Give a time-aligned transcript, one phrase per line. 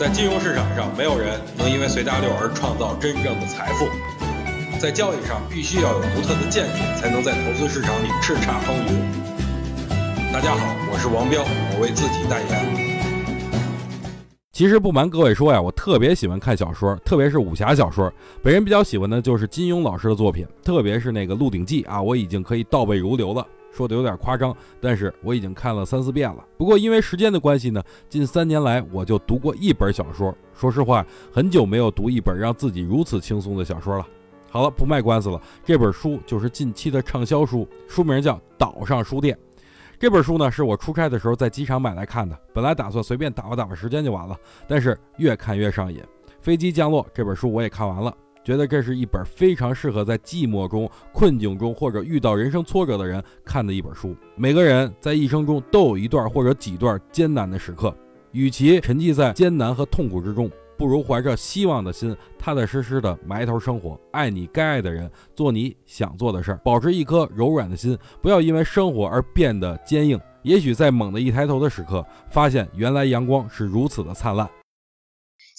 [0.00, 3.86] 在金融市场上，没有人能因为随大流而创造真正的财富。
[4.80, 10.32] 在交易上，必须要有独特的见解，才能在投资市场里叱咤风云。
[10.32, 13.44] 大家好，我是王彪，我为自己代言。
[14.52, 18.10] 其实不瞒各位说呀，我特别喜欢看小说，特别是武侠小说。
[18.42, 23.46] 本人比较喜欢的就是金庸老师的作品，特别是那个《鹿鼎记》啊，我已经可以倒背如流了。
[23.72, 26.44] 说的有点夸张，但是我已经看了三四遍了。
[26.56, 30.34] 不过因为时间的关系呢，近三年来我就读过一本小说。
[30.52, 34.06] 说实话，很久没有读一本让自己如此轻松的小说了。
[34.50, 39.36] 好了，不卖关子了，这本书就是近期的畅销书，书名叫《岛上书店》。
[39.98, 42.36] 这本书呢，是我出差的时候在机场买来看的。
[42.52, 46.02] 本来打算随便打发打发时间就完了，但是越看越上瘾。
[46.40, 48.12] 飞机降落，这本书我也看完了。
[48.42, 54.16] 觉得这是一本非常适合在寂寞中、困境中或者遇到人生挫折的人看的一本书。
[54.36, 57.94] 每个人在一生中都有一段或者几段艰难的时刻，
[58.32, 70.18] 与其沉寂在艰难和痛苦之中，不如怀着希望的心，踏踏实实的埋头生活，爱你该爱的人，做你想做的事儿，保持一颗柔软的心，不要因为生活而变得坚硬。
[70.42, 74.48] 也许在猛地一抬头的时刻，发现原来阳光是如此的灿烂。